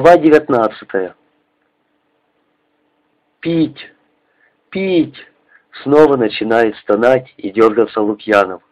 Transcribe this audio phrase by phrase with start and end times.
[0.00, 1.14] Глава девятнадцатая.
[3.40, 3.92] «Пить!
[4.70, 5.16] Пить!»
[5.82, 8.62] Снова начинает стонать и дергаться Лукьянов.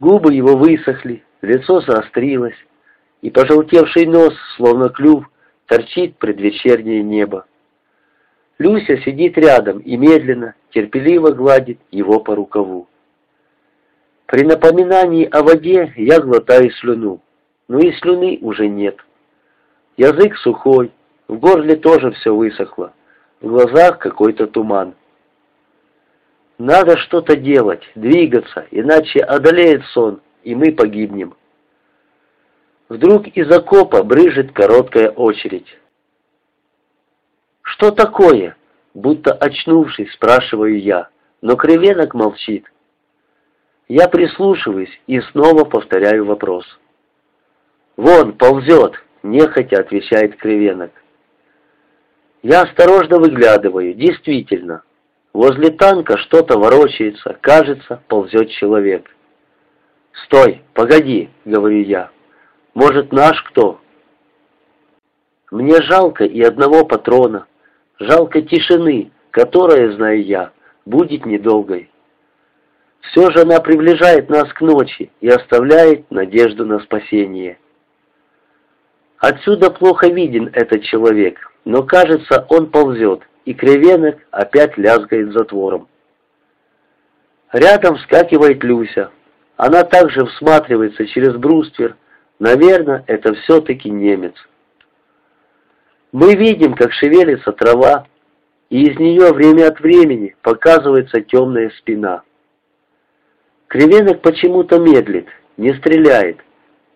[0.00, 2.58] Губы его высохли, лицо заострилось,
[3.22, 5.24] и пожелтевший нос, словно клюв,
[5.64, 7.46] торчит предвечернее небо.
[8.58, 12.86] Люся сидит рядом и медленно, терпеливо гладит его по рукаву.
[14.26, 17.22] При напоминании о воде я глотаю слюну,
[17.66, 18.98] но и слюны уже нет.
[19.98, 20.92] Язык сухой,
[21.26, 22.94] в горле тоже все высохло,
[23.40, 24.94] в глазах какой-то туман.
[26.56, 31.34] Надо что-то делать, двигаться, иначе одолеет сон, и мы погибнем.
[32.88, 35.76] Вдруг из окопа брыжет короткая очередь.
[37.62, 38.56] «Что такое?»
[38.94, 41.08] Будто очнувшись, спрашиваю я,
[41.40, 42.64] но кривенок молчит.
[43.86, 46.64] Я прислушиваюсь и снова повторяю вопрос.
[47.96, 48.94] «Вон, ползет!»
[49.30, 50.90] Нехотя отвечает Кривенок.
[52.42, 54.82] Я осторожно выглядываю, действительно.
[55.32, 59.08] Возле танка что-то ворочается, кажется, ползет человек.
[60.24, 62.10] «Стой, погоди»,— говорю я.
[62.74, 63.80] «Может, наш кто?»
[65.50, 67.46] Мне жалко и одного патрона,
[67.98, 70.52] жалко тишины, которая, знаю я,
[70.84, 71.90] будет недолгой.
[73.00, 77.58] Все же она приближает нас к ночи и оставляет надежду на спасение.
[79.18, 85.88] Отсюда плохо виден этот человек, но кажется, он ползет, и кривенок опять лязгает затвором.
[87.52, 89.10] Рядом вскакивает Люся.
[89.56, 91.96] Она также всматривается через бруствер.
[92.38, 94.34] Наверное, это все-таки немец.
[96.12, 98.06] Мы видим, как шевелится трава,
[98.70, 102.22] и из нее время от времени показывается темная спина.
[103.66, 105.26] Кривенок почему-то медлит,
[105.56, 106.38] не стреляет,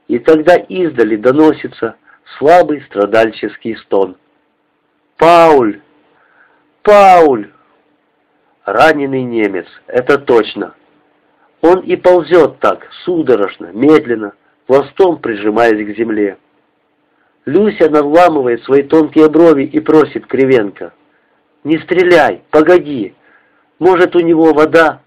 [0.07, 1.97] и тогда издали доносится
[2.39, 4.17] слабый страдальческий стон.
[5.17, 5.81] «Пауль!
[6.83, 7.51] Пауль!»
[8.65, 10.75] Раненый немец, это точно.
[11.63, 14.35] Он и ползет так, судорожно, медленно,
[14.67, 16.39] пластом прижимаясь к земле.
[17.45, 20.93] Люся надламывает свои тонкие брови и просит Кривенко.
[21.65, 23.15] «Не стреляй, погоди,
[23.79, 25.01] может, у него вода?»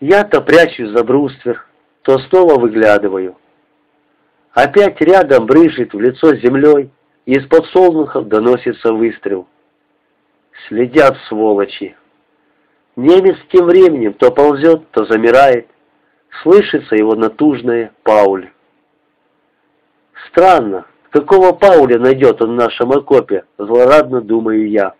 [0.00, 1.66] Я-то прячусь за бруствер,
[2.02, 3.36] то снова выглядываю.
[4.60, 6.90] Опять рядом брыжет в лицо землей,
[7.26, 9.46] и из подсолнухов доносится выстрел.
[10.66, 11.94] Следят сволочи.
[12.96, 15.68] Немец тем временем то ползет, то замирает.
[16.42, 18.50] Слышится его натужное «Пауль».
[20.26, 24.94] Странно, какого Пауля найдет он в нашем окопе, злорадно думаю я.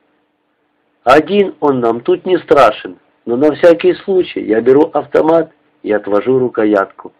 [1.02, 5.50] Один он нам тут не страшен, но на всякий случай я беру автомат
[5.82, 7.12] и отвожу рукоятку.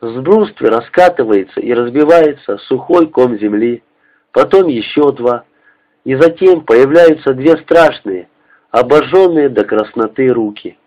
[0.00, 3.82] С бруствера раскатывается и разбивается сухой ком земли,
[4.32, 5.44] потом еще два,
[6.04, 8.28] и затем появляются две страшные,
[8.70, 10.78] обожженные до красноты руки.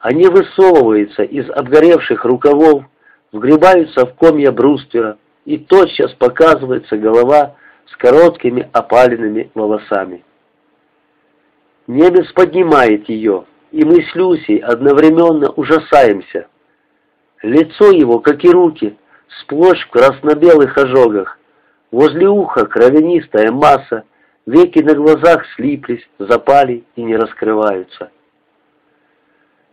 [0.00, 2.84] Они высовываются из обгоревших рукавов,
[3.30, 7.54] вгребаются в комья бруствера, и тотчас показывается голова
[7.86, 10.24] с короткими опаленными волосами.
[11.86, 16.48] Немец поднимает ее, и мы с Люсей одновременно ужасаемся–
[17.42, 18.96] Лицо его, как и руки,
[19.40, 21.38] сплошь в красно-белых ожогах.
[21.90, 24.04] Возле уха кровянистая масса,
[24.46, 28.10] веки на глазах слиплись, запали и не раскрываются.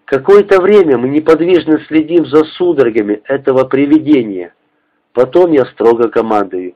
[0.05, 4.53] Какое-то время мы неподвижно следим за судорогами этого привидения.
[5.11, 6.75] Потом я строго командую.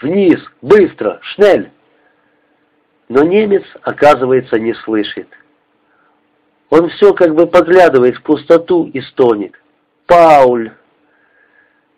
[0.00, 0.40] «Вниз!
[0.60, 1.20] Быстро!
[1.22, 1.70] Шнель!»
[3.08, 5.28] Но немец, оказывается, не слышит.
[6.70, 9.52] Он все как бы поглядывает в пустоту и стонет.
[10.06, 10.72] Пауль!»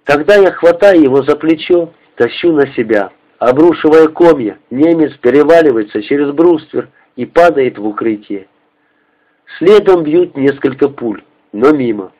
[0.04, 3.10] Тогда я хватаю его за плечо, тащу на себя.
[3.38, 8.48] Обрушивая комья, немец переваливается через бруствер и падает в укрытие.
[9.58, 11.22] Следом бьют несколько пуль,
[11.52, 12.12] но мимо.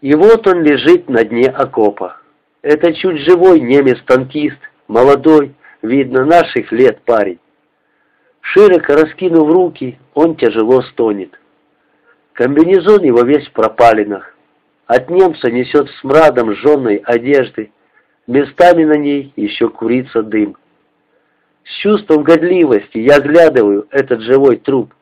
[0.00, 2.18] И вот он лежит на дне окопа.
[2.62, 7.40] Это чуть живой немец-танкист, молодой, видно, наших лет парень.
[8.40, 11.38] Широко раскинув руки, он тяжело стонет.
[12.38, 14.32] Комбинезон его весь в пропалинах.
[14.86, 17.72] От немца несет смрадом жженной одежды.
[18.28, 20.56] Местами на ней еще курится дым.
[21.64, 24.94] С чувством годливости я оглядываю этот живой труп.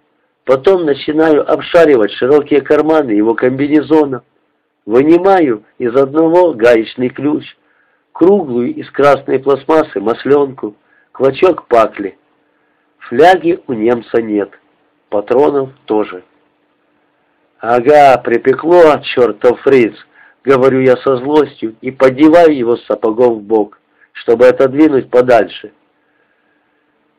[0.47, 4.23] Потом начинаю обшаривать широкие карманы его комбинезона.
[4.87, 7.45] Вынимаю из одного гаечный ключ,
[8.13, 10.75] круглую из красной пластмассы масленку,
[11.13, 12.17] клочок пакли.
[13.01, 14.59] Фляги у немца нет,
[15.11, 16.25] патронов тоже.
[17.61, 19.95] «Ага, припекло, чертов фриц!
[20.47, 23.81] говорю я со злостью и поддеваю его сапогом в бок,
[24.13, 25.73] чтобы отодвинуть подальше.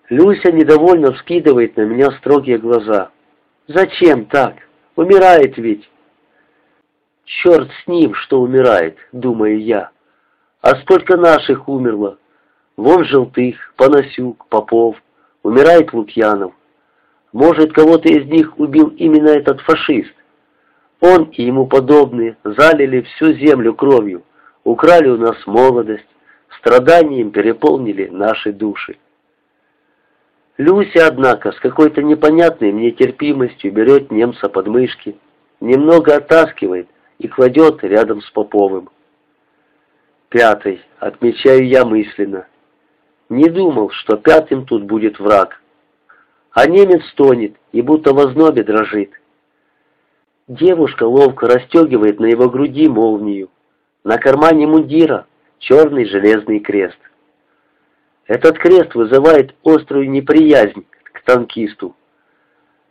[0.10, 3.12] Люся недовольно вскидывает на меня строгие глаза.
[3.68, 4.56] «Зачем так?
[4.96, 5.88] Умирает ведь!»
[7.26, 9.92] «Черт с ним, что умирает!»— думаю я.
[10.62, 12.18] «А сколько наших умерло?
[12.78, 14.96] Вон Желтых, Панасюк, Попов,
[15.44, 16.54] умирает Лукьянов.
[17.34, 20.14] Может, кого-то из них убил именно этот фашист?
[21.00, 24.24] Он и ему подобные залили всю землю кровью,
[24.64, 26.08] украли у нас молодость,
[26.60, 28.98] страданием переполнили наши души.
[30.58, 35.16] Люся, однако, с какой-то непонятной мне терпимостью берет немца под мышки,
[35.60, 36.90] немного оттаскивает
[37.20, 38.90] и кладет рядом с Поповым.
[40.30, 42.48] Пятый, отмечаю я мысленно.
[43.30, 45.62] Не думал, что пятым тут будет враг.
[46.52, 49.12] А немец стонет и будто в ознобе дрожит.
[50.48, 53.50] Девушка ловко расстегивает на его груди молнию.
[54.06, 55.28] На кармане мундира
[55.60, 56.98] черный железный крест.
[58.28, 61.98] Этот крест вызывает острую неприязнь к танкисту.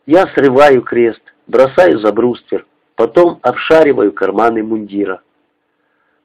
[0.05, 5.23] Я срываю крест, бросаю за бруствер, потом обшариваю карманы мундира.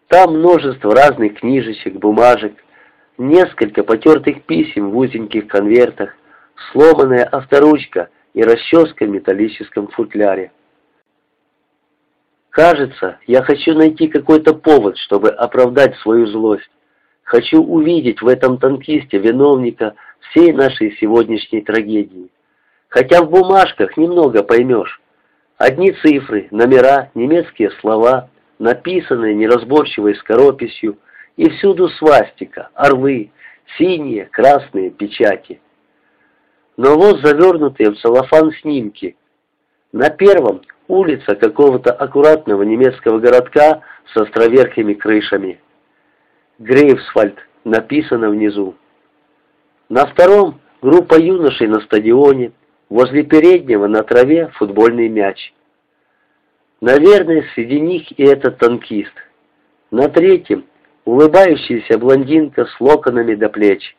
[0.08, 2.56] Там множество разных книжечек, бумажек,
[3.18, 6.14] несколько потертых писем в узеньких конвертах,
[6.74, 10.52] сломанная авторучка и расческа в металлическом футляре.
[12.52, 16.70] Кажется, я хочу найти какой-то повод, чтобы оправдать свою злость.
[17.24, 22.30] Хочу увидеть в этом танкисте виновника всей нашей сегодняшней трагедии.
[22.90, 25.00] Хотя в бумажках немного поймешь.
[25.58, 30.98] Одни цифры, номера, немецкие слова, написанные неразборчивой скорописью,
[31.38, 33.32] и всюду свастика, орлы,
[33.78, 35.62] синие, красные печати.
[36.76, 39.16] Но вот завернутые в целлофан снимки.
[39.94, 40.62] На первом
[40.92, 43.82] улица какого-то аккуратного немецкого городка
[44.14, 45.60] с островерхими крышами.
[46.60, 48.76] Грейвсвальд написано внизу.
[49.88, 52.52] На втором группа юношей на стадионе,
[52.90, 55.54] возле переднего на траве футбольный мяч.
[56.82, 59.14] Наверное, среди них и этот танкист.
[59.92, 60.66] На третьем
[61.06, 63.96] улыбающаяся блондинка с локонами до плеч.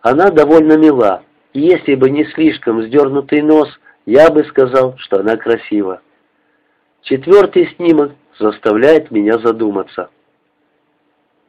[0.00, 3.68] Она довольно мила, и если бы не слишком сдернутый нос,
[4.06, 6.00] я бы сказал, что она красива.
[7.02, 10.10] Четвертый снимок заставляет меня задуматься.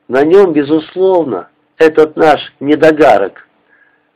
[0.08, 3.48] На нем, безусловно, этот наш недогарок.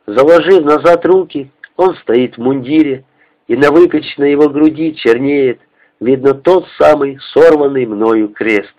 [0.06, 3.06] Заложив назад руки, он стоит в мундире,
[3.48, 5.60] и на выпечной его груди чернеет,
[6.00, 8.74] видно тот самый сорванный мною крест.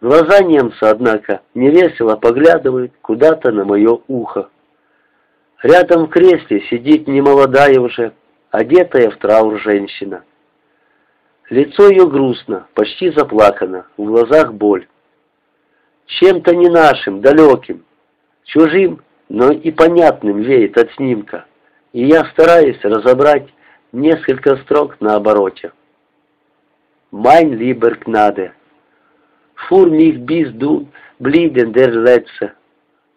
[0.00, 4.48] Глаза немца, однако, невесело поглядывают куда-то на мое ухо.
[5.62, 8.12] Рядом в кресле сидит немолодая уже,
[8.50, 10.24] одетая в траур женщина.
[11.50, 14.86] Лицо ее грустно, почти заплакано, в глазах боль
[16.08, 17.84] чем-то не нашим, далеким,
[18.44, 21.44] чужим, но и понятным веет от снимка,
[21.92, 23.48] и я стараюсь разобрать
[23.92, 25.72] несколько строк на обороте.
[27.10, 28.52] «Mein lieber Gnade,
[29.68, 30.88] für mich bist du
[31.18, 32.52] blieben der Letzte,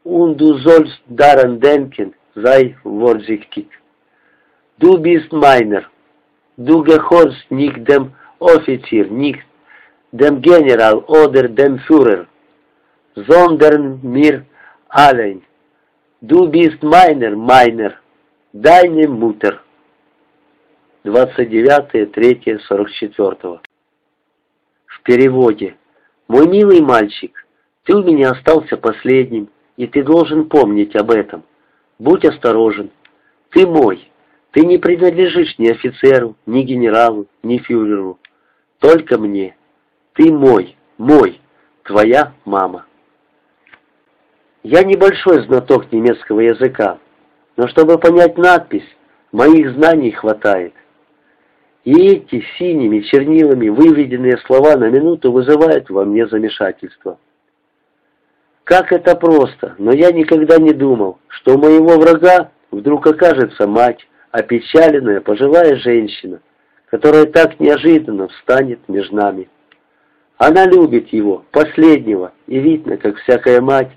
[0.03, 3.67] und du sollst daran denken, sei vorsichtig.
[4.77, 5.85] Du bist meiner,
[6.57, 9.39] du gehörst nicht dem Offizier, nicht
[10.11, 12.25] dem General oder dem Führer,
[13.15, 14.45] sondern mir
[14.89, 15.41] allein.
[16.21, 17.95] Du bist meiner, meiner,
[18.53, 19.61] deine Mutter.
[21.03, 23.59] 29.3.44
[24.85, 25.75] В переводе.
[26.27, 27.47] Мой милый мальчик,
[27.85, 31.43] ты у меня остался последним, и ты должен помнить об этом.
[31.97, 32.91] Будь осторожен.
[33.49, 34.07] Ты мой.
[34.51, 38.19] Ты не принадлежишь ни офицеру, ни генералу, ни фюреру.
[38.79, 39.55] Только мне.
[40.13, 41.39] Ты мой, мой,
[41.83, 42.85] твоя мама.
[44.63, 46.99] Я небольшой знаток немецкого языка,
[47.55, 48.87] но чтобы понять надпись,
[49.31, 50.73] моих знаний хватает.
[51.83, 57.17] И эти синими чернилами выведенные слова на минуту вызывают во мне замешательство.
[58.65, 64.07] Как это просто, но я никогда не думал, что у моего врага вдруг окажется мать,
[64.31, 66.41] опечаленная пожилая женщина,
[66.89, 69.49] которая так неожиданно встанет между нами.
[70.37, 73.91] Она любит его, последнего, и видно, как всякая мать,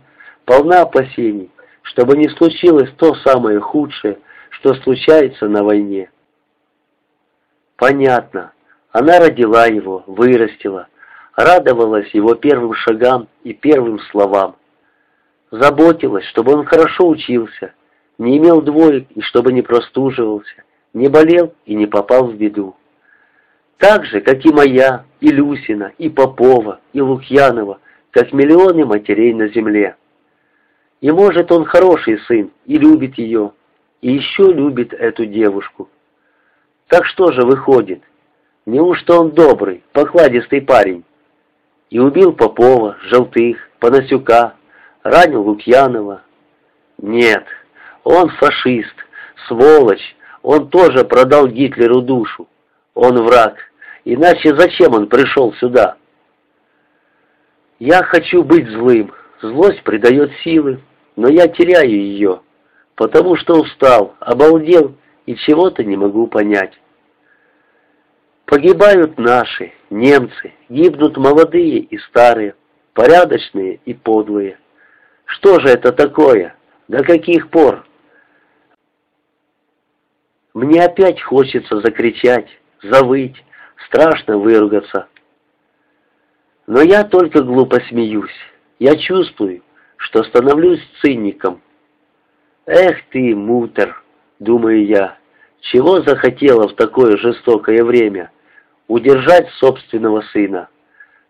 [0.45, 1.51] полна опасений,
[1.83, 4.19] чтобы не случилось то самое худшее,
[4.51, 6.11] что случается на войне.
[7.77, 8.53] Понятно,
[8.93, 10.89] она родила его, вырастила,
[11.35, 14.57] радовалась его первым шагам и первым словам.
[15.51, 17.73] Заботилась, чтобы он хорошо учился,
[18.19, 22.77] не имел двоек и чтобы не простуживался, не болел и не попал в беду.
[23.79, 27.81] Так же, как и моя, и Люсина, и Попова, и Лукьянова,
[28.11, 29.97] как миллионы матерей на земле.
[31.01, 33.53] И может он хороший сын, и любит ее,
[34.01, 35.89] и еще любит эту девушку.
[36.89, 38.03] Так что же выходит?
[38.67, 41.05] Неужто он добрый, покладистый парень?
[41.91, 44.55] И убил Попова, Желтых, Панасюка,
[45.03, 46.23] ранил Лукьянова?
[46.99, 47.45] Нет,
[48.05, 48.95] он фашист,
[49.49, 52.47] сволочь, он тоже продал Гитлеру душу.
[52.95, 53.57] Он враг,
[54.05, 55.97] иначе зачем он пришел сюда?
[57.81, 60.81] Я хочу быть злым, злость придает силы,
[61.17, 62.41] но я теряю ее,
[62.95, 64.95] потому что устал, обалдел
[65.27, 66.79] и чего-то не могу понять.
[68.45, 72.55] Погибают наши, немцы, гибнут молодые и старые,
[72.93, 74.59] порядочные и подлые.
[75.25, 76.55] Что же это такое?
[76.87, 77.85] До каких пор?
[80.55, 82.49] Мне опять хочется закричать,
[82.81, 83.35] завыть,
[83.87, 85.09] страшно выругаться.
[86.69, 88.31] Но я только глупо смеюсь.
[88.79, 89.63] Я чувствую,
[89.97, 91.61] что становлюсь циником.
[92.67, 94.03] Эх ты, мутер,
[94.39, 95.19] думаю я,
[95.61, 98.31] чего захотела в такое жестокое время?
[98.87, 100.69] Удержать собственного сына.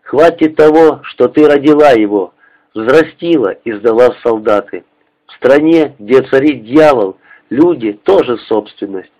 [0.03, 2.33] Хватит того, что ты родила его,
[2.75, 4.85] взрастила и сдала солдаты.
[5.25, 7.17] В стране, где царит дьявол,
[7.49, 9.11] люди тоже собственность.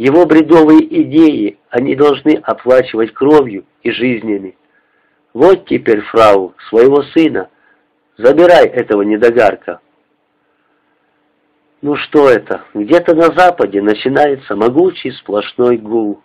[0.00, 4.56] Его бредовые идеи они должны оплачивать кровью и жизнями.
[5.34, 7.50] Вот теперь, фрау, своего сына,
[8.16, 9.80] забирай этого недогарка.
[11.82, 16.22] Ну что это, где-то на западе начинается могучий сплошной гул.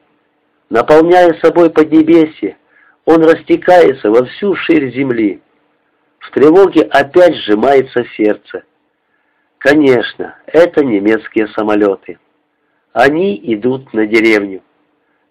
[0.70, 2.55] Наполняя собой Поднебесье,
[3.03, 5.41] он растекается во всю ширь земли.
[6.20, 8.63] В тревоге опять сжимается сердце.
[9.58, 12.20] Конечно, это немецкие самолеты.
[12.96, 14.62] Они идут на деревню.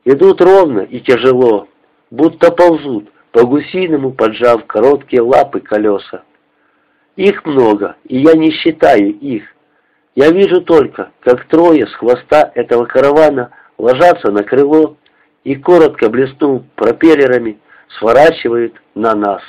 [0.04, 1.66] Идут ровно и тяжело,
[2.10, 6.24] будто ползут, по-гусиному поджав короткие лапы колеса.
[7.16, 9.44] Их много, и я не считаю их.
[10.14, 14.98] Я вижу только, как трое с хвоста этого каравана ложатся на крыло
[15.42, 17.58] и, коротко блеснув пропеллерами,
[17.98, 19.40] сворачивают на нас.